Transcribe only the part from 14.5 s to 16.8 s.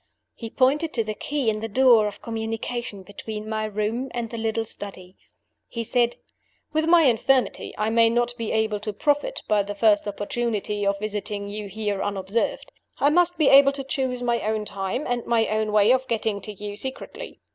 time and my own way of getting to you